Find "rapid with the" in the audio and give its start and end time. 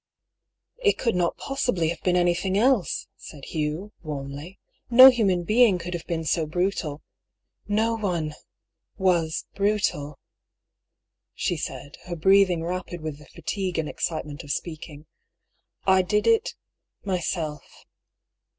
12.63-13.27